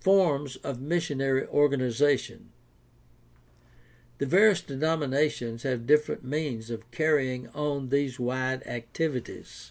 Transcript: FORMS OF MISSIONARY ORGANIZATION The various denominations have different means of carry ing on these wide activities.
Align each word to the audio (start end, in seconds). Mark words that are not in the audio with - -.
FORMS 0.00 0.56
OF 0.64 0.80
MISSIONARY 0.80 1.46
ORGANIZATION 1.46 2.50
The 4.18 4.26
various 4.26 4.60
denominations 4.60 5.62
have 5.62 5.86
different 5.86 6.24
means 6.24 6.68
of 6.68 6.90
carry 6.90 7.32
ing 7.32 7.46
on 7.50 7.90
these 7.90 8.18
wide 8.18 8.66
activities. 8.66 9.70